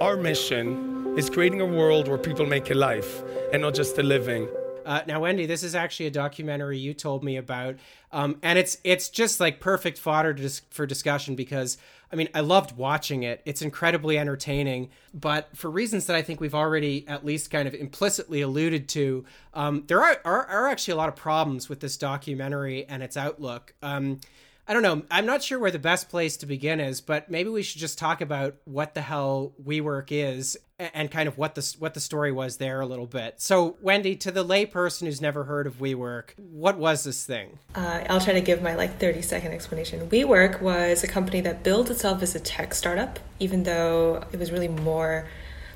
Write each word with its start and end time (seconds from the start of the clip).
Our 0.00 0.16
mission 0.16 1.14
is 1.18 1.28
creating 1.28 1.60
a 1.60 1.66
world 1.66 2.06
where 2.06 2.18
people 2.18 2.46
make 2.46 2.70
a 2.70 2.74
life 2.74 3.20
and 3.52 3.62
not 3.62 3.74
just 3.74 3.98
a 3.98 4.02
living. 4.04 4.48
Uh, 4.86 5.02
now, 5.08 5.20
Wendy, 5.20 5.44
this 5.44 5.64
is 5.64 5.74
actually 5.74 6.06
a 6.06 6.10
documentary 6.10 6.78
you 6.78 6.94
told 6.94 7.24
me 7.24 7.36
about, 7.36 7.74
um, 8.12 8.38
and 8.44 8.60
it's 8.60 8.78
it's 8.84 9.08
just 9.08 9.40
like 9.40 9.58
perfect 9.58 9.98
fodder 9.98 10.32
dis- 10.32 10.62
for 10.70 10.86
discussion 10.86 11.34
because 11.34 11.78
I 12.12 12.16
mean 12.16 12.28
I 12.32 12.40
loved 12.40 12.76
watching 12.76 13.24
it. 13.24 13.42
It's 13.44 13.60
incredibly 13.60 14.16
entertaining, 14.16 14.90
but 15.12 15.48
for 15.56 15.68
reasons 15.68 16.06
that 16.06 16.14
I 16.14 16.22
think 16.22 16.40
we've 16.40 16.54
already 16.54 17.06
at 17.08 17.24
least 17.24 17.50
kind 17.50 17.66
of 17.66 17.74
implicitly 17.74 18.40
alluded 18.40 18.88
to, 18.90 19.24
um, 19.52 19.82
there 19.88 20.00
are, 20.00 20.20
are, 20.24 20.46
are 20.46 20.68
actually 20.68 20.92
a 20.92 20.96
lot 20.96 21.08
of 21.08 21.16
problems 21.16 21.68
with 21.68 21.80
this 21.80 21.96
documentary 21.96 22.86
and 22.86 23.02
its 23.02 23.16
outlook. 23.16 23.74
Um, 23.82 24.20
I 24.68 24.74
don't 24.74 24.82
know. 24.82 25.02
I'm 25.10 25.24
not 25.24 25.42
sure 25.42 25.58
where 25.58 25.70
the 25.70 25.78
best 25.78 26.10
place 26.10 26.36
to 26.36 26.46
begin 26.46 26.78
is, 26.78 27.00
but 27.00 27.30
maybe 27.30 27.48
we 27.48 27.62
should 27.62 27.80
just 27.80 27.96
talk 27.98 28.20
about 28.20 28.56
what 28.66 28.92
the 28.92 29.00
hell 29.00 29.54
WeWork 29.64 30.08
is 30.10 30.58
and 30.78 31.10
kind 31.10 31.26
of 31.26 31.38
what 31.38 31.54
the 31.54 31.74
what 31.78 31.94
the 31.94 32.00
story 32.00 32.30
was 32.30 32.58
there 32.58 32.82
a 32.82 32.86
little 32.86 33.06
bit. 33.06 33.40
So, 33.40 33.78
Wendy, 33.80 34.14
to 34.16 34.30
the 34.30 34.44
layperson 34.44 35.06
who's 35.06 35.22
never 35.22 35.44
heard 35.44 35.66
of 35.66 35.78
WeWork, 35.78 36.38
what 36.38 36.76
was 36.76 37.04
this 37.04 37.24
thing? 37.24 37.58
Uh, 37.74 38.04
I'll 38.10 38.20
try 38.20 38.34
to 38.34 38.42
give 38.42 38.60
my 38.60 38.74
like 38.74 39.00
30 39.00 39.22
second 39.22 39.52
explanation. 39.52 40.06
WeWork 40.10 40.60
was 40.60 41.02
a 41.02 41.08
company 41.08 41.40
that 41.40 41.62
billed 41.62 41.90
itself 41.90 42.22
as 42.22 42.34
a 42.34 42.40
tech 42.40 42.74
startup, 42.74 43.18
even 43.40 43.62
though 43.62 44.22
it 44.32 44.38
was 44.38 44.52
really 44.52 44.68
more 44.68 45.26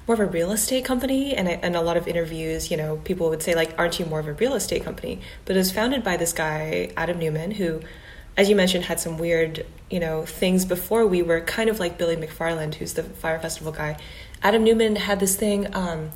more 0.07 0.15
of 0.15 0.21
a 0.21 0.27
real 0.27 0.53
estate 0.53 0.85
company 0.85 1.35
and, 1.35 1.49
and 1.49 1.77
a 1.77 1.81
lot 1.81 1.97
of 1.97 2.09
interviews 2.09 2.73
you 2.73 2.77
know 2.77 2.97
people 3.05 3.31
would 3.31 3.41
say 3.41 3.55
like 3.55 3.73
aren't 3.79 4.01
you 4.01 4.07
more 4.07 4.19
of 4.19 4.27
a 4.27 4.33
real 4.33 4.55
estate 4.55 4.83
company 4.83 5.21
but 5.45 5.55
it 5.55 5.61
was 5.61 5.71
founded 5.71 6.03
by 6.03 6.17
this 6.17 6.33
guy 6.33 6.91
adam 6.97 7.21
neumann 7.21 7.53
who 7.53 7.81
as 8.37 8.49
you 8.49 8.57
mentioned, 8.57 8.85
had 8.85 8.99
some 8.99 9.19
weird, 9.19 9.67
you 9.91 10.01
know, 10.01 10.25
things 10.25 10.65
before 10.65 11.07
we 11.07 11.23
were 11.23 11.41
kind 11.41 11.69
of 11.69 11.79
like 11.79 11.99
Billy 11.99 12.17
McFarland, 12.17 12.75
who's 12.75 12.95
the 12.95 13.03
Fyre 13.03 13.39
Festival 13.39 13.73
guy. 13.73 13.99
Adam 14.43 14.65
Neumann 14.65 14.97
had 14.97 15.21
this 15.21 15.37
thing 15.37 15.73
um, 15.75 16.11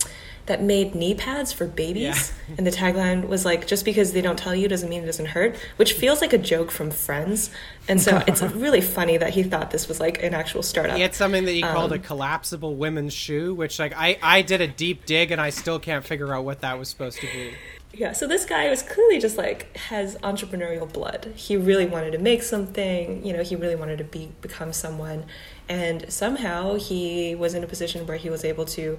that 0.46 0.62
made 0.62 0.94
knee 0.94 1.14
pads 1.14 1.52
for 1.52 1.66
babies, 1.66 2.32
yeah. 2.48 2.54
and 2.58 2.66
the 2.66 2.70
tagline 2.70 3.28
was 3.28 3.44
like, 3.44 3.66
"Just 3.66 3.84
because 3.84 4.12
they 4.12 4.20
don't 4.20 4.38
tell 4.38 4.54
you 4.54 4.66
doesn't 4.66 4.88
mean 4.88 5.02
it 5.02 5.06
doesn't 5.06 5.26
hurt," 5.26 5.56
which 5.76 5.92
feels 5.92 6.20
like 6.20 6.32
a 6.32 6.38
joke 6.38 6.70
from 6.70 6.90
Friends. 6.90 7.50
And 7.88 8.00
so 8.00 8.22
it's 8.26 8.42
really 8.54 8.80
funny 8.80 9.16
that 9.16 9.30
he 9.30 9.42
thought 9.42 9.70
this 9.70 9.86
was 9.86 10.00
like 10.00 10.22
an 10.22 10.34
actual 10.34 10.62
startup. 10.62 10.96
He 10.96 11.02
had 11.02 11.14
something 11.14 11.44
that 11.44 11.52
he 11.52 11.62
um, 11.62 11.74
called 11.74 11.92
a 11.92 11.98
collapsible 11.98 12.74
women's 12.74 13.12
shoe, 13.12 13.54
which 13.54 13.78
like 13.78 13.92
I 13.96 14.18
I 14.22 14.42
did 14.42 14.60
a 14.60 14.68
deep 14.68 15.04
dig 15.04 15.30
and 15.30 15.40
I 15.40 15.50
still 15.50 15.78
can't 15.78 16.04
figure 16.04 16.34
out 16.34 16.44
what 16.44 16.62
that 16.62 16.78
was 16.78 16.88
supposed 16.88 17.20
to 17.20 17.26
be. 17.26 17.54
Yeah, 17.96 18.12
so 18.12 18.26
this 18.26 18.44
guy 18.44 18.68
was 18.68 18.82
clearly 18.82 19.18
just 19.18 19.38
like 19.38 19.74
has 19.74 20.16
entrepreneurial 20.16 20.92
blood. 20.92 21.32
He 21.34 21.56
really 21.56 21.86
wanted 21.86 22.10
to 22.10 22.18
make 22.18 22.42
something, 22.42 23.24
you 23.24 23.32
know, 23.32 23.42
he 23.42 23.56
really 23.56 23.74
wanted 23.74 23.96
to 23.98 24.04
be 24.04 24.32
become 24.42 24.74
someone. 24.74 25.24
And 25.66 26.04
somehow 26.12 26.74
he 26.74 27.34
was 27.34 27.54
in 27.54 27.64
a 27.64 27.66
position 27.66 28.06
where 28.06 28.18
he 28.18 28.28
was 28.28 28.44
able 28.44 28.66
to 28.66 28.98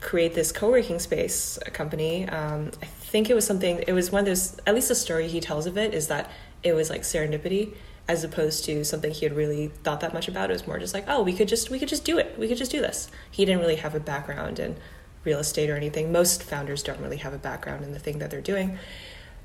create 0.00 0.34
this 0.34 0.52
co-working 0.52 1.00
space 1.00 1.58
company. 1.72 2.28
Um, 2.28 2.70
I 2.80 2.86
think 2.86 3.30
it 3.30 3.34
was 3.34 3.44
something 3.44 3.82
it 3.88 3.92
was 3.92 4.12
one 4.12 4.20
of 4.20 4.26
those 4.26 4.56
at 4.64 4.76
least 4.76 4.88
the 4.88 4.94
story 4.94 5.26
he 5.26 5.40
tells 5.40 5.66
of 5.66 5.76
it 5.76 5.92
is 5.92 6.06
that 6.06 6.30
it 6.62 6.72
was 6.72 6.88
like 6.88 7.02
serendipity 7.02 7.74
as 8.06 8.22
opposed 8.22 8.64
to 8.66 8.84
something 8.84 9.10
he 9.10 9.26
had 9.26 9.34
really 9.34 9.72
thought 9.82 10.00
that 10.02 10.14
much 10.14 10.28
about. 10.28 10.50
It 10.50 10.52
was 10.52 10.68
more 10.68 10.78
just 10.78 10.94
like, 10.94 11.04
oh, 11.08 11.22
we 11.24 11.32
could 11.32 11.48
just 11.48 11.68
we 11.68 11.80
could 11.80 11.88
just 11.88 12.04
do 12.04 12.16
it. 12.18 12.38
We 12.38 12.46
could 12.46 12.58
just 12.58 12.70
do 12.70 12.80
this. 12.80 13.10
He 13.28 13.44
didn't 13.44 13.60
really 13.60 13.76
have 13.76 13.96
a 13.96 14.00
background 14.00 14.60
in 14.60 14.76
real 15.24 15.38
estate 15.38 15.70
or 15.70 15.76
anything. 15.76 16.12
Most 16.12 16.42
founders 16.42 16.82
don't 16.82 17.00
really 17.00 17.18
have 17.18 17.32
a 17.32 17.38
background 17.38 17.84
in 17.84 17.92
the 17.92 17.98
thing 17.98 18.18
that 18.18 18.30
they're 18.30 18.40
doing. 18.40 18.78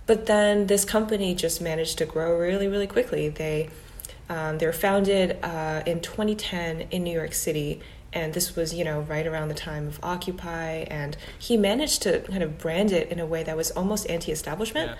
But 0.05 0.27
then 0.27 0.67
this 0.67 0.85
company 0.85 1.33
just 1.33 1.61
managed 1.61 1.97
to 1.97 2.05
grow 2.05 2.37
really, 2.37 2.67
really 2.67 2.87
quickly. 2.87 3.29
They 3.29 3.69
um, 4.29 4.57
they 4.57 4.65
were 4.65 4.73
founded 4.73 5.37
uh, 5.43 5.83
in 5.85 6.01
2010 6.01 6.87
in 6.91 7.03
New 7.03 7.13
York 7.13 7.33
City, 7.33 7.81
and 8.13 8.33
this 8.33 8.55
was 8.55 8.73
you 8.73 8.83
know 8.83 9.01
right 9.01 9.25
around 9.25 9.49
the 9.49 9.55
time 9.55 9.87
of 9.87 9.99
Occupy. 10.03 10.85
And 10.89 11.17
he 11.37 11.57
managed 11.57 12.03
to 12.03 12.19
kind 12.21 12.43
of 12.43 12.57
brand 12.57 12.91
it 12.91 13.11
in 13.11 13.19
a 13.19 13.25
way 13.25 13.43
that 13.43 13.57
was 13.57 13.71
almost 13.71 14.09
anti-establishment. 14.09 14.91
Yeah. 14.91 14.97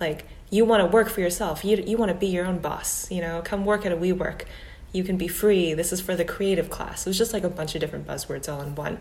Like 0.00 0.26
you 0.50 0.64
want 0.64 0.82
to 0.82 0.86
work 0.86 1.08
for 1.08 1.20
yourself. 1.20 1.64
You 1.64 1.76
you 1.76 1.96
want 1.96 2.10
to 2.10 2.16
be 2.16 2.26
your 2.26 2.46
own 2.46 2.58
boss. 2.58 3.10
You 3.10 3.20
know, 3.20 3.42
come 3.44 3.64
work 3.64 3.84
at 3.84 3.92
a 3.92 3.96
WeWork. 3.96 4.42
You 4.92 5.04
can 5.04 5.18
be 5.18 5.28
free. 5.28 5.74
This 5.74 5.92
is 5.92 6.00
for 6.00 6.16
the 6.16 6.24
creative 6.24 6.70
class. 6.70 7.06
It 7.06 7.10
was 7.10 7.18
just 7.18 7.32
like 7.32 7.44
a 7.44 7.50
bunch 7.50 7.74
of 7.74 7.80
different 7.82 8.06
buzzwords 8.06 8.50
all 8.50 8.62
in 8.62 8.74
one. 8.74 8.98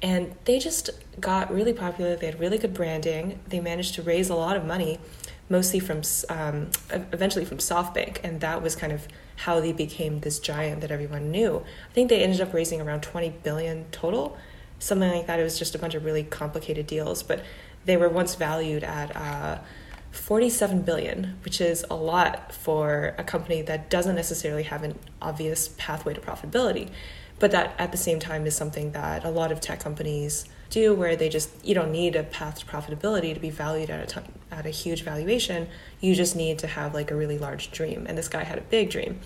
And 0.00 0.34
they 0.44 0.58
just 0.58 0.90
got 1.20 1.52
really 1.52 1.72
popular. 1.72 2.14
They 2.16 2.26
had 2.26 2.38
really 2.38 2.58
good 2.58 2.74
branding. 2.74 3.40
They 3.48 3.60
managed 3.60 3.94
to 3.94 4.02
raise 4.02 4.30
a 4.30 4.34
lot 4.34 4.56
of 4.56 4.64
money, 4.64 5.00
mostly 5.48 5.80
from, 5.80 6.02
um, 6.28 6.70
eventually 6.90 7.44
from 7.44 7.58
SoftBank. 7.58 8.18
And 8.22 8.40
that 8.40 8.62
was 8.62 8.76
kind 8.76 8.92
of 8.92 9.08
how 9.36 9.60
they 9.60 9.72
became 9.72 10.20
this 10.20 10.38
giant 10.38 10.80
that 10.82 10.90
everyone 10.90 11.30
knew. 11.30 11.64
I 11.90 11.92
think 11.92 12.10
they 12.10 12.22
ended 12.22 12.40
up 12.40 12.52
raising 12.52 12.80
around 12.80 13.02
20 13.02 13.30
billion 13.42 13.86
total, 13.90 14.36
something 14.78 15.10
like 15.10 15.26
that. 15.26 15.40
It 15.40 15.44
was 15.44 15.58
just 15.58 15.74
a 15.74 15.78
bunch 15.78 15.94
of 15.94 16.04
really 16.04 16.22
complicated 16.22 16.86
deals, 16.86 17.22
but 17.22 17.42
they 17.84 17.96
were 17.96 18.08
once 18.08 18.34
valued 18.36 18.84
at 18.84 19.16
uh, 19.16 19.58
47 20.12 20.82
billion, 20.82 21.38
which 21.44 21.60
is 21.60 21.84
a 21.90 21.94
lot 21.94 22.52
for 22.52 23.14
a 23.18 23.24
company 23.24 23.62
that 23.62 23.90
doesn't 23.90 24.14
necessarily 24.14 24.64
have 24.64 24.82
an 24.82 24.98
obvious 25.20 25.68
pathway 25.76 26.14
to 26.14 26.20
profitability 26.20 26.90
but 27.38 27.50
that 27.50 27.74
at 27.78 27.92
the 27.92 27.98
same 27.98 28.18
time 28.18 28.46
is 28.46 28.56
something 28.56 28.92
that 28.92 29.24
a 29.24 29.30
lot 29.30 29.52
of 29.52 29.60
tech 29.60 29.80
companies 29.80 30.44
do 30.70 30.94
where 30.94 31.16
they 31.16 31.28
just 31.28 31.50
you 31.64 31.74
don't 31.74 31.90
need 31.90 32.14
a 32.14 32.22
path 32.22 32.58
to 32.58 32.66
profitability 32.66 33.32
to 33.32 33.40
be 33.40 33.50
valued 33.50 33.90
at 33.90 34.00
a 34.02 34.20
t- 34.20 34.26
at 34.50 34.66
a 34.66 34.70
huge 34.70 35.02
valuation 35.02 35.68
you 36.00 36.14
just 36.14 36.36
need 36.36 36.58
to 36.58 36.66
have 36.66 36.94
like 36.94 37.10
a 37.10 37.16
really 37.16 37.38
large 37.38 37.70
dream 37.70 38.04
and 38.08 38.18
this 38.18 38.28
guy 38.28 38.44
had 38.44 38.58
a 38.58 38.62
big 38.62 38.90
dream 38.90 39.18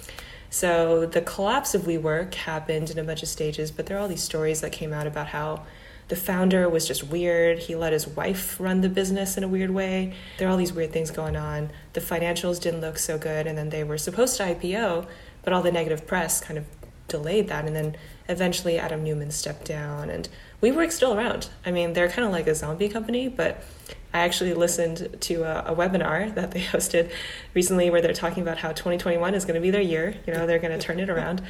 so 0.50 1.06
the 1.06 1.23
collapse 1.23 1.75
of 1.75 1.83
WeWork 1.83 2.34
happened 2.34 2.91
in 2.91 2.99
a 2.99 3.05
bunch 3.05 3.23
of 3.23 3.28
stages 3.28 3.71
but 3.71 3.87
there 3.87 3.97
are 3.97 4.00
all 4.00 4.09
these 4.09 4.23
stories 4.23 4.61
that 4.61 4.71
came 4.71 4.93
out 4.93 5.06
about 5.06 5.29
how 5.29 5.65
the 6.09 6.17
founder 6.17 6.69
was 6.69 6.87
just 6.87 7.05
weird. 7.05 7.59
He 7.59 7.75
let 7.75 7.94
his 7.94 8.06
wife 8.06 8.61
run 8.61 8.83
the 8.83 8.91
business 8.91 9.39
in 9.39 9.44
a 9.44 9.49
weird 9.49 9.71
way. 9.71 10.12
There 10.37 10.47
are 10.47 10.50
all 10.50 10.59
these 10.59 10.73
weird 10.73 10.93
things 10.93 11.11
going 11.11 11.37
on. 11.37 11.71
The 11.94 12.03
financials 12.03 12.61
didn't 12.61 12.83
look 12.83 12.99
so 12.99 13.17
good, 13.17 13.47
and 13.47 13.56
then 13.56 13.71
they 13.71 13.83
were 13.83 13.97
supposed 13.97 14.37
to 14.37 14.43
IPO, 14.43 15.06
but 15.43 15.55
all 15.55 15.62
the 15.62 15.73
negative 15.73 16.06
press 16.06 16.39
kind 16.39 16.59
of 16.59 16.67
delayed 17.12 17.47
that. 17.49 17.65
And 17.67 17.77
then 17.77 17.97
eventually 18.28 18.78
Adam 18.78 19.05
Neumann 19.05 19.31
stepped 19.31 19.67
down 19.67 20.11
and 20.11 20.28
WeWork's 20.62 20.97
still 20.97 21.15
around. 21.15 21.49
I 21.65 21.71
mean, 21.71 21.93
they're 21.93 22.09
kind 22.09 22.27
of 22.27 22.33
like 22.33 22.47
a 22.47 22.55
zombie 22.55 22.89
company, 22.89 23.28
but 23.28 23.62
I 24.15 24.21
actually 24.21 24.55
listened 24.55 25.17
to 25.21 25.45
a, 25.45 25.73
a, 25.73 25.77
webinar 25.77 26.34
that 26.39 26.50
they 26.50 26.61
hosted 26.61 27.11
recently 27.55 27.91
where 27.91 28.00
they're 28.00 28.12
talking 28.12 28.43
about 28.43 28.59
how 28.59 28.69
2021 28.69 29.34
is 29.34 29.45
going 29.45 29.55
to 29.55 29.61
be 29.61 29.71
their 29.71 29.81
year. 29.81 30.15
You 30.27 30.34
know, 30.34 30.47
they're 30.47 30.59
going 30.59 30.78
to 30.78 30.84
turn 30.84 31.00
it 31.00 31.09
around. 31.09 31.43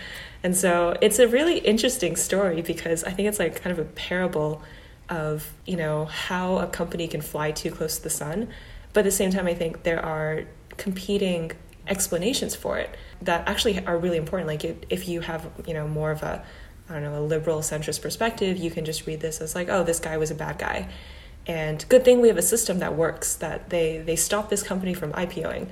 And 0.43 0.57
so 0.57 0.97
it's 1.01 1.19
a 1.19 1.29
really 1.29 1.59
interesting 1.59 2.17
story 2.17 2.63
because 2.63 3.05
I 3.05 3.11
think 3.11 3.29
it's 3.29 3.39
like 3.39 3.63
kind 3.63 3.73
of 3.73 3.79
a 3.79 3.89
parable 3.91 4.63
of, 5.09 5.53
you 5.67 5.77
know, 5.77 6.07
how 6.07 6.59
a 6.59 6.67
company 6.67 7.09
can 7.09 7.21
fly 7.21 7.51
too 7.51 7.71
close 7.71 7.97
to 7.97 8.03
the 8.03 8.11
sun. 8.11 8.49
But 8.93 9.01
at 9.01 9.05
the 9.05 9.11
same 9.11 9.31
time, 9.31 9.47
I 9.47 9.55
think 9.55 9.83
there 9.83 10.05
are 10.05 10.45
competing 10.77 11.53
explanations 11.87 12.55
for 12.55 12.79
it 12.79 12.97
that 13.23 13.49
actually 13.49 13.85
are 13.87 13.99
really 13.99 14.17
important. 14.17 14.49
Like 14.49 14.87
if 14.91 15.09
you 15.09 15.21
have, 15.21 15.51
you 15.67 15.75
know, 15.75 15.89
more 15.89 16.11
of 16.11 16.23
a, 16.23 16.45
I 16.89 16.95
don't 16.95 17.03
know, 17.03 17.19
a 17.19 17.25
liberal 17.25 17.61
centrist 17.61 18.03
perspective, 18.03 18.57
you 18.57 18.71
can 18.71 18.85
just 18.85 19.07
read 19.07 19.21
this 19.21 19.41
as 19.41 19.55
like, 19.55 19.69
oh, 19.69 19.83
this 19.83 19.99
guy 19.99 20.17
was 20.17 20.31
a 20.31 20.35
bad 20.35 20.59
guy. 20.59 20.89
And 21.47 21.85
good 21.89 22.05
thing 22.05 22.21
we 22.21 22.29
have 22.29 22.37
a 22.39 22.43
system 22.43 22.79
that 22.79 22.97
works, 22.97 23.35
that 23.37 23.71
they, 23.71 23.99
they 23.99 24.17
stop 24.17 24.49
this 24.49 24.63
company 24.63 24.95
from 24.95 25.13
IPOing. 25.13 25.69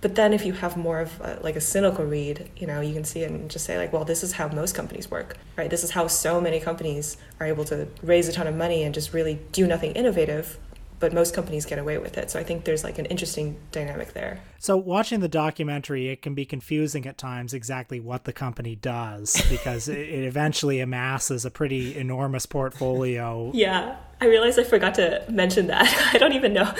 But 0.00 0.16
then 0.16 0.32
if 0.32 0.44
you 0.44 0.52
have 0.54 0.76
more 0.76 0.98
of 0.98 1.20
a, 1.20 1.38
like 1.42 1.54
a 1.54 1.60
cynical 1.60 2.04
read, 2.04 2.50
you 2.56 2.66
know, 2.66 2.80
you 2.80 2.92
can 2.92 3.04
see 3.04 3.22
it 3.22 3.30
and 3.30 3.48
just 3.48 3.64
say 3.64 3.78
like, 3.78 3.92
well, 3.92 4.04
this 4.04 4.24
is 4.24 4.32
how 4.32 4.48
most 4.48 4.74
companies 4.74 5.08
work, 5.08 5.36
right? 5.56 5.70
This 5.70 5.84
is 5.84 5.92
how 5.92 6.08
so 6.08 6.40
many 6.40 6.58
companies 6.58 7.16
are 7.38 7.46
able 7.46 7.64
to 7.66 7.86
raise 8.02 8.28
a 8.28 8.32
ton 8.32 8.48
of 8.48 8.56
money 8.56 8.82
and 8.82 8.92
just 8.92 9.12
really 9.12 9.38
do 9.52 9.64
nothing 9.64 9.92
innovative 9.92 10.58
but 11.02 11.12
most 11.12 11.34
companies 11.34 11.66
get 11.66 11.80
away 11.80 11.98
with 11.98 12.16
it. 12.16 12.30
So 12.30 12.38
I 12.38 12.44
think 12.44 12.64
there's 12.64 12.84
like 12.84 12.96
an 12.96 13.06
interesting 13.06 13.56
dynamic 13.72 14.12
there. 14.12 14.38
So 14.60 14.76
watching 14.76 15.18
the 15.18 15.28
documentary, 15.28 16.10
it 16.10 16.22
can 16.22 16.34
be 16.34 16.44
confusing 16.44 17.06
at 17.06 17.18
times 17.18 17.52
exactly 17.52 17.98
what 17.98 18.22
the 18.22 18.32
company 18.32 18.76
does 18.76 19.42
because 19.50 19.88
it 19.88 19.98
eventually 19.98 20.78
amasses 20.78 21.44
a 21.44 21.50
pretty 21.50 21.98
enormous 21.98 22.46
portfolio. 22.46 23.50
Yeah. 23.52 23.96
I 24.22 24.26
realized 24.26 24.56
I 24.56 24.62
forgot 24.62 24.94
to 24.94 25.24
mention 25.28 25.66
that. 25.66 26.10
I 26.14 26.18
don't 26.18 26.34
even 26.34 26.52
know. 26.52 26.72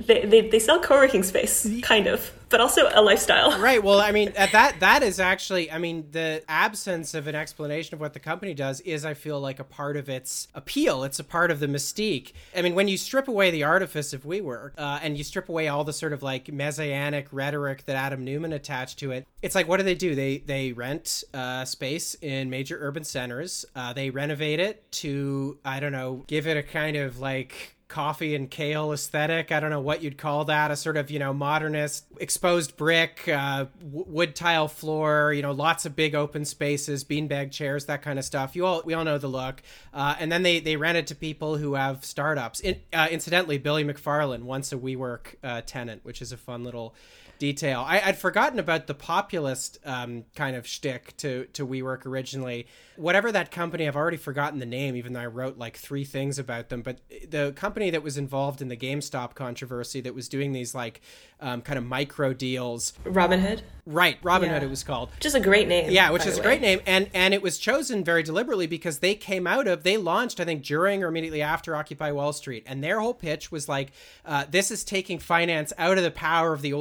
They, 0.00 0.26
they, 0.26 0.48
they 0.48 0.58
sell 0.58 0.80
co-working 0.80 1.22
space, 1.22 1.64
kind 1.80 2.08
of 2.08 2.32
but 2.48 2.60
also 2.60 2.88
a 2.94 3.02
lifestyle. 3.02 3.58
Right. 3.68 3.82
Well, 3.82 4.00
I 4.00 4.12
mean, 4.12 4.32
that 4.34 4.76
that 4.80 5.02
is 5.02 5.18
actually, 5.18 5.70
I 5.70 5.78
mean, 5.78 6.06
the 6.12 6.42
absence 6.48 7.12
of 7.12 7.26
an 7.26 7.34
explanation 7.34 7.94
of 7.94 8.00
what 8.00 8.14
the 8.14 8.20
company 8.20 8.54
does 8.54 8.80
is, 8.82 9.04
I 9.04 9.14
feel 9.14 9.40
like, 9.40 9.58
a 9.58 9.64
part 9.64 9.96
of 9.96 10.08
its 10.08 10.48
appeal. 10.54 11.02
It's 11.04 11.18
a 11.18 11.24
part 11.24 11.50
of 11.50 11.60
the 11.60 11.66
mystique. 11.66 12.32
I 12.56 12.62
mean, 12.62 12.74
when 12.74 12.88
you 12.88 12.96
strip 12.96 13.28
away 13.28 13.50
the 13.50 13.64
artifice 13.64 14.12
of 14.12 14.22
WeWork 14.22 14.72
uh, 14.78 15.00
and 15.02 15.18
you 15.18 15.24
strip 15.24 15.48
away 15.48 15.68
all 15.68 15.84
the 15.84 15.92
sort 15.92 16.12
of 16.12 16.22
like 16.22 16.52
messianic 16.52 17.26
rhetoric 17.32 17.84
that 17.86 17.96
Adam 17.96 18.24
Neumann 18.24 18.52
attached 18.52 18.98
to 19.00 19.10
it, 19.10 19.26
it's 19.42 19.54
like, 19.54 19.68
what 19.68 19.78
do 19.78 19.82
they 19.82 19.94
do? 19.94 20.14
They 20.14 20.38
they 20.38 20.72
rent 20.72 21.24
uh, 21.34 21.64
space 21.64 22.14
in 22.22 22.48
major 22.48 22.78
urban 22.80 23.04
centers. 23.04 23.66
Uh, 23.74 23.92
they 23.92 24.10
renovate 24.10 24.60
it 24.60 24.90
to, 24.92 25.58
I 25.64 25.80
don't 25.80 25.92
know, 25.92 26.24
give 26.28 26.46
it 26.46 26.56
a 26.56 26.62
kind 26.62 26.87
of 26.96 27.18
like 27.18 27.76
coffee 27.88 28.34
and 28.34 28.50
kale 28.50 28.92
aesthetic. 28.92 29.50
I 29.50 29.60
don't 29.60 29.70
know 29.70 29.80
what 29.80 30.02
you'd 30.02 30.18
call 30.18 30.44
that. 30.44 30.70
A 30.70 30.76
sort 30.76 30.96
of 30.96 31.10
you 31.10 31.18
know 31.18 31.32
modernist 31.32 32.04
exposed 32.20 32.76
brick, 32.76 33.26
uh, 33.26 33.66
w- 33.80 34.04
wood 34.06 34.36
tile 34.36 34.68
floor. 34.68 35.32
You 35.32 35.42
know, 35.42 35.52
lots 35.52 35.86
of 35.86 35.96
big 35.96 36.14
open 36.14 36.44
spaces, 36.44 37.04
beanbag 37.04 37.50
chairs, 37.50 37.86
that 37.86 38.02
kind 38.02 38.18
of 38.18 38.24
stuff. 38.24 38.54
You 38.54 38.66
all 38.66 38.82
we 38.84 38.94
all 38.94 39.04
know 39.04 39.18
the 39.18 39.28
look. 39.28 39.62
Uh, 39.92 40.14
and 40.18 40.30
then 40.30 40.42
they 40.42 40.60
they 40.60 40.76
rent 40.76 40.98
it 40.98 41.06
to 41.08 41.14
people 41.14 41.56
who 41.56 41.74
have 41.74 42.04
startups. 42.04 42.60
In, 42.60 42.80
uh, 42.92 43.08
incidentally, 43.10 43.58
Billy 43.58 43.84
McFarland 43.84 44.42
once 44.42 44.72
a 44.72 44.76
WeWork 44.76 45.34
uh, 45.42 45.62
tenant, 45.62 46.04
which 46.04 46.22
is 46.22 46.30
a 46.30 46.36
fun 46.36 46.64
little 46.64 46.94
detail. 47.38 47.84
I, 47.86 48.02
would 48.06 48.16
forgotten 48.16 48.58
about 48.58 48.86
the 48.86 48.94
populist 48.94 49.78
um, 49.84 50.24
kind 50.34 50.56
of 50.56 50.66
shtick 50.66 51.16
to 51.18 51.46
to 51.52 51.66
WeWork 51.66 52.06
originally. 52.06 52.66
Whatever 52.96 53.30
that 53.32 53.50
company, 53.50 53.86
I've 53.86 53.96
already 53.96 54.16
forgotten 54.16 54.58
the 54.58 54.66
name, 54.66 54.96
even 54.96 55.12
though 55.12 55.20
I 55.20 55.26
wrote 55.26 55.56
like 55.56 55.76
three 55.76 56.04
things 56.04 56.38
about 56.38 56.68
them. 56.68 56.82
But 56.82 56.98
the 57.28 57.52
company 57.52 57.90
that 57.90 58.02
was 58.02 58.18
involved 58.18 58.60
in 58.60 58.68
the 58.68 58.76
GameStop 58.76 59.34
controversy 59.34 60.00
that 60.00 60.14
was 60.14 60.28
doing 60.28 60.52
these 60.52 60.74
like 60.74 61.00
um, 61.40 61.62
kind 61.62 61.78
of 61.78 61.84
micro 61.84 62.32
deals. 62.32 62.92
Robinhood. 63.04 63.60
Right, 63.86 64.20
Robinhood 64.22 64.60
Yeah. 64.60 64.64
it 64.64 64.70
was 64.70 64.84
called. 64.84 65.10
Just 65.20 65.34
a 65.34 65.40
great 65.40 65.66
name. 65.68 65.90
Yeah, 65.90 66.10
which 66.10 66.26
is 66.26 66.38
a 66.38 66.42
great 66.42 66.60
name, 66.60 66.80
and 66.86 67.08
and 67.14 67.32
it 67.32 67.40
was 67.40 67.58
chosen 67.58 68.04
very 68.04 68.22
deliberately 68.22 68.66
because 68.66 68.98
they 68.98 69.14
came 69.14 69.46
out 69.46 69.66
of 69.66 69.82
they 69.82 69.96
launched 69.96 70.40
I 70.40 70.44
think 70.44 70.62
during 70.64 71.02
or 71.02 71.08
immediately 71.08 71.40
after 71.40 71.74
Occupy 71.74 72.12
Wall 72.12 72.32
Street, 72.32 72.64
and 72.66 72.84
their 72.84 73.00
whole 73.00 73.14
pitch 73.14 73.50
was 73.50 73.68
like, 73.68 73.92
uh, 74.26 74.44
this 74.50 74.70
is 74.70 74.84
taking 74.84 75.18
finance 75.18 75.72
out 75.78 75.96
of 75.96 76.04
the 76.04 76.10
power 76.10 76.52
of 76.52 76.62
the 76.62 76.72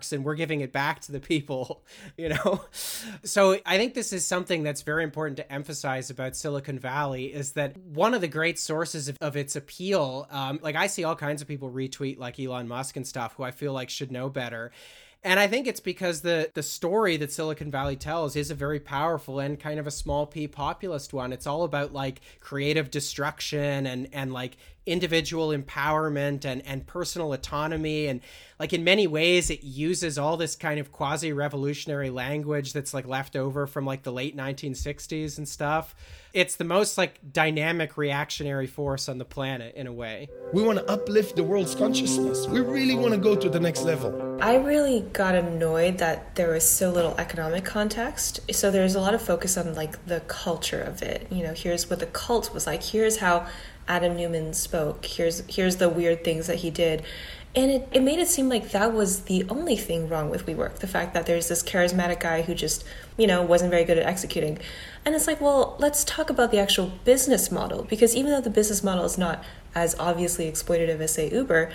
oligarchs 0.00 0.12
and 0.12 0.24
we're 0.24 0.34
giving 0.34 0.60
it 0.60 0.72
back 0.72 1.00
to 1.00 1.12
the 1.12 1.20
people, 1.20 1.82
you 2.16 2.30
know. 2.30 2.64
So 3.24 3.58
I 3.66 3.76
think 3.76 3.94
this 3.94 4.12
is 4.12 4.26
something 4.26 4.62
that's 4.62 4.82
very 4.82 5.04
important 5.04 5.36
to 5.38 5.52
emphasize 5.52 6.10
about 6.10 6.36
Silicon 6.36 6.78
Valley 6.78 7.26
is 7.26 7.52
that 7.52 7.76
one 7.76 8.14
of 8.14 8.20
the 8.20 8.28
great 8.28 8.58
sources 8.58 9.08
of, 9.08 9.16
of 9.20 9.36
its 9.36 9.56
appeal, 9.56 10.26
um, 10.30 10.58
like 10.62 10.76
I 10.76 10.86
see 10.86 11.04
all 11.04 11.16
kinds 11.16 11.42
of 11.42 11.48
people 11.48 11.70
retweet 11.70 12.18
like 12.18 12.38
Elon 12.38 12.68
Musk 12.68 12.96
and 12.96 13.06
stuff 13.06 13.34
who 13.36 13.42
I 13.42 13.50
feel 13.50 13.72
like 13.72 13.90
should 13.90 14.12
know 14.12 14.28
better. 14.28 14.72
And 15.22 15.38
I 15.38 15.48
think 15.48 15.66
it's 15.66 15.80
because 15.80 16.22
the 16.22 16.50
the 16.54 16.62
story 16.62 17.18
that 17.18 17.30
Silicon 17.30 17.70
Valley 17.70 17.96
tells 17.96 18.36
is 18.36 18.50
a 18.50 18.54
very 18.54 18.80
powerful 18.80 19.38
and 19.38 19.60
kind 19.60 19.78
of 19.78 19.86
a 19.86 19.90
small 19.90 20.26
p 20.26 20.48
populist 20.48 21.12
one. 21.12 21.32
It's 21.32 21.46
all 21.46 21.64
about 21.64 21.92
like 21.92 22.22
creative 22.40 22.90
destruction 22.90 23.86
and 23.86 24.08
and 24.14 24.32
like 24.32 24.56
individual 24.86 25.48
empowerment 25.48 26.46
and 26.46 26.62
and 26.64 26.86
personal 26.86 27.34
autonomy 27.34 28.06
and 28.06 28.22
like 28.58 28.72
in 28.72 28.82
many 28.82 29.06
ways 29.06 29.50
it 29.50 29.62
uses 29.62 30.16
all 30.16 30.38
this 30.38 30.56
kind 30.56 30.80
of 30.80 30.90
quasi 30.90 31.34
revolutionary 31.34 32.08
language 32.08 32.72
that's 32.72 32.94
like 32.94 33.06
left 33.06 33.36
over 33.36 33.66
from 33.66 33.84
like 33.84 34.04
the 34.04 34.12
late 34.12 34.34
1960s 34.34 35.36
and 35.36 35.46
stuff. 35.46 35.94
It's 36.32 36.56
the 36.56 36.64
most 36.64 36.96
like 36.96 37.20
dynamic 37.30 37.98
reactionary 37.98 38.66
force 38.66 39.06
on 39.06 39.18
the 39.18 39.26
planet 39.26 39.74
in 39.74 39.86
a 39.86 39.92
way. 39.92 40.30
We 40.54 40.62
want 40.62 40.78
to 40.78 40.90
uplift 40.90 41.36
the 41.36 41.42
world's 41.42 41.74
consciousness. 41.74 42.46
We 42.46 42.60
really 42.60 42.94
want 42.94 43.12
to 43.12 43.18
go 43.18 43.36
to 43.36 43.50
the 43.50 43.60
next 43.60 43.82
level. 43.82 44.29
I 44.40 44.56
really 44.56 45.00
got 45.12 45.34
annoyed 45.34 45.98
that 45.98 46.34
there 46.34 46.50
was 46.50 46.68
so 46.68 46.90
little 46.90 47.14
economic 47.18 47.64
context. 47.64 48.40
So 48.52 48.70
there's 48.70 48.94
a 48.94 49.00
lot 49.00 49.14
of 49.14 49.22
focus 49.22 49.56
on 49.56 49.74
like 49.74 50.04
the 50.06 50.20
culture 50.20 50.80
of 50.80 51.02
it. 51.02 51.26
You 51.30 51.42
know, 51.42 51.52
here's 51.52 51.90
what 51.90 52.00
the 52.00 52.06
cult 52.06 52.52
was 52.54 52.66
like. 52.66 52.82
Here's 52.82 53.18
how 53.18 53.46
Adam 53.86 54.16
Neumann 54.16 54.54
spoke. 54.54 55.04
Here's 55.04 55.40
here's 55.46 55.76
the 55.76 55.88
weird 55.88 56.24
things 56.24 56.46
that 56.46 56.56
he 56.56 56.70
did. 56.70 57.02
And 57.54 57.70
it, 57.70 57.88
it 57.90 58.02
made 58.02 58.20
it 58.20 58.28
seem 58.28 58.48
like 58.48 58.70
that 58.70 58.92
was 58.92 59.22
the 59.22 59.44
only 59.48 59.76
thing 59.76 60.08
wrong 60.08 60.30
with 60.30 60.46
WeWork. 60.46 60.76
The 60.76 60.86
fact 60.86 61.14
that 61.14 61.26
there's 61.26 61.48
this 61.48 61.64
charismatic 61.64 62.20
guy 62.20 62.42
who 62.42 62.54
just, 62.54 62.84
you 63.16 63.26
know, 63.26 63.42
wasn't 63.42 63.72
very 63.72 63.82
good 63.82 63.98
at 63.98 64.06
executing. 64.06 64.58
And 65.04 65.16
it's 65.16 65.26
like, 65.26 65.40
well, 65.40 65.74
let's 65.80 66.04
talk 66.04 66.30
about 66.30 66.52
the 66.52 66.60
actual 66.60 66.92
business 67.04 67.50
model. 67.50 67.82
Because 67.82 68.14
even 68.14 68.30
though 68.30 68.40
the 68.40 68.50
business 68.50 68.84
model 68.84 69.04
is 69.04 69.18
not 69.18 69.42
as 69.74 69.96
obviously 69.98 70.48
exploitative 70.48 71.00
as, 71.00 71.14
say, 71.14 71.28
Uber, 71.28 71.72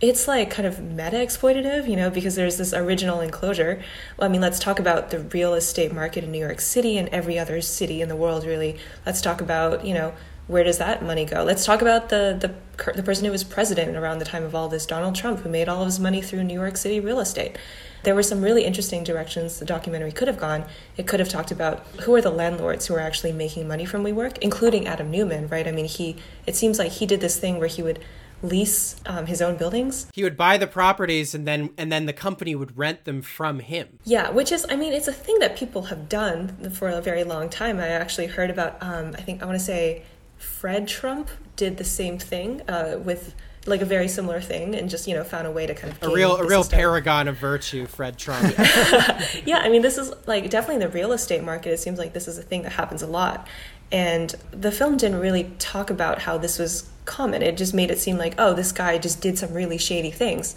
it's 0.00 0.28
like 0.28 0.50
kind 0.50 0.66
of 0.66 0.80
meta 0.80 1.16
exploitative, 1.16 1.88
you 1.88 1.96
know, 1.96 2.10
because 2.10 2.34
there's 2.34 2.58
this 2.58 2.74
original 2.74 3.20
enclosure. 3.20 3.82
Well, 4.18 4.28
I 4.28 4.32
mean, 4.32 4.40
let's 4.40 4.58
talk 4.58 4.78
about 4.78 5.10
the 5.10 5.20
real 5.20 5.54
estate 5.54 5.92
market 5.92 6.24
in 6.24 6.32
New 6.32 6.38
York 6.38 6.60
City 6.60 6.98
and 6.98 7.08
every 7.10 7.38
other 7.38 7.60
city 7.60 8.02
in 8.02 8.08
the 8.08 8.16
world, 8.16 8.44
really. 8.44 8.76
Let's 9.06 9.20
talk 9.20 9.40
about, 9.40 9.84
you 9.86 9.94
know, 9.94 10.12
where 10.46 10.64
does 10.64 10.78
that 10.78 11.02
money 11.02 11.24
go? 11.24 11.42
Let's 11.42 11.64
talk 11.64 11.80
about 11.80 12.10
the, 12.10 12.36
the 12.38 12.54
the 12.92 13.02
person 13.02 13.24
who 13.24 13.30
was 13.30 13.44
president 13.44 13.96
around 13.96 14.18
the 14.18 14.24
time 14.24 14.42
of 14.42 14.54
all 14.54 14.68
this, 14.68 14.84
Donald 14.84 15.14
Trump, 15.14 15.40
who 15.40 15.48
made 15.48 15.68
all 15.68 15.82
of 15.82 15.86
his 15.86 16.00
money 16.00 16.20
through 16.20 16.44
New 16.44 16.60
York 16.60 16.76
City 16.76 16.98
real 17.00 17.20
estate. 17.20 17.56
There 18.02 18.14
were 18.14 18.22
some 18.22 18.42
really 18.42 18.64
interesting 18.64 19.04
directions 19.04 19.58
the 19.58 19.64
documentary 19.64 20.12
could 20.12 20.28
have 20.28 20.38
gone. 20.38 20.64
It 20.96 21.06
could 21.06 21.20
have 21.20 21.28
talked 21.28 21.50
about 21.50 21.86
who 22.02 22.14
are 22.14 22.20
the 22.20 22.30
landlords 22.30 22.86
who 22.86 22.94
are 22.94 23.00
actually 23.00 23.32
making 23.32 23.66
money 23.66 23.86
from 23.86 24.04
WeWork, 24.04 24.38
including 24.38 24.86
Adam 24.86 25.10
Neumann, 25.10 25.48
right? 25.48 25.66
I 25.66 25.72
mean, 25.72 25.86
he 25.86 26.16
it 26.46 26.56
seems 26.56 26.78
like 26.78 26.92
he 26.92 27.06
did 27.06 27.20
this 27.20 27.38
thing 27.38 27.58
where 27.58 27.68
he 27.68 27.82
would 27.82 28.00
lease 28.44 28.96
um, 29.06 29.26
his 29.26 29.40
own 29.42 29.56
buildings. 29.56 30.06
He 30.12 30.22
would 30.22 30.36
buy 30.36 30.58
the 30.58 30.66
properties 30.66 31.34
and 31.34 31.46
then 31.46 31.70
and 31.78 31.90
then 31.90 32.06
the 32.06 32.12
company 32.12 32.54
would 32.54 32.76
rent 32.76 33.04
them 33.04 33.22
from 33.22 33.60
him. 33.60 33.98
Yeah, 34.04 34.30
which 34.30 34.52
is, 34.52 34.66
I 34.68 34.76
mean, 34.76 34.92
it's 34.92 35.08
a 35.08 35.12
thing 35.12 35.38
that 35.40 35.56
people 35.56 35.82
have 35.84 36.08
done 36.08 36.70
for 36.70 36.88
a 36.88 37.00
very 37.00 37.24
long 37.24 37.48
time. 37.48 37.78
I 37.78 37.88
actually 37.88 38.26
heard 38.26 38.50
about, 38.50 38.76
um, 38.82 39.14
I 39.18 39.22
think, 39.22 39.42
I 39.42 39.46
want 39.46 39.58
to 39.58 39.64
say 39.64 40.02
Fred 40.36 40.86
Trump 40.86 41.30
did 41.56 41.78
the 41.78 41.84
same 41.84 42.18
thing 42.18 42.62
uh, 42.68 42.98
with 42.98 43.34
like 43.66 43.80
a 43.80 43.86
very 43.86 44.08
similar 44.08 44.40
thing 44.40 44.74
and 44.74 44.90
just, 44.90 45.06
you 45.06 45.14
know, 45.14 45.24
found 45.24 45.46
a 45.46 45.50
way 45.50 45.66
to 45.66 45.74
kind 45.74 45.92
of. 45.92 46.02
A 46.02 46.14
real 46.14 46.36
a 46.36 46.46
real 46.46 46.62
system. 46.62 46.78
paragon 46.78 47.28
of 47.28 47.36
virtue, 47.36 47.86
Fred 47.86 48.18
Trump. 48.18 48.54
Yeah, 49.44 49.58
I 49.58 49.68
mean, 49.68 49.82
this 49.82 49.98
is 49.98 50.12
like 50.26 50.50
definitely 50.50 50.76
in 50.76 50.80
the 50.80 50.88
real 50.88 51.12
estate 51.12 51.42
market. 51.42 51.70
It 51.72 51.80
seems 51.80 51.98
like 51.98 52.12
this 52.12 52.28
is 52.28 52.38
a 52.38 52.42
thing 52.42 52.62
that 52.62 52.72
happens 52.72 53.02
a 53.02 53.06
lot. 53.06 53.46
And 53.90 54.34
the 54.50 54.72
film 54.72 54.96
didn't 54.96 55.20
really 55.20 55.52
talk 55.58 55.90
about 55.90 56.20
how 56.20 56.38
this 56.38 56.58
was 56.58 56.88
common. 57.04 57.42
It 57.42 57.56
just 57.56 57.74
made 57.74 57.90
it 57.90 57.98
seem 57.98 58.16
like, 58.18 58.34
oh, 58.38 58.54
this 58.54 58.72
guy 58.72 58.98
just 58.98 59.20
did 59.20 59.38
some 59.38 59.52
really 59.52 59.78
shady 59.78 60.10
things. 60.10 60.56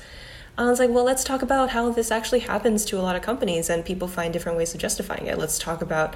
I 0.58 0.66
was 0.66 0.80
like, 0.80 0.90
well, 0.90 1.04
let's 1.04 1.24
talk 1.24 1.44
about 1.44 1.70
how 1.70 1.92
this 1.92 2.10
actually 2.10 2.40
happens 2.40 2.84
to 2.86 2.98
a 2.98 3.04
lot 3.04 3.16
of 3.16 3.22
companies 3.22 3.70
and 3.70 3.86
people 3.86 4.08
find 4.08 4.34
different 4.34 4.58
ways 4.58 4.74
of 4.74 4.82
justifying 4.82 5.28
it. 5.28 5.38
Let's 5.38 5.60
talk 5.60 5.84
about 5.84 6.16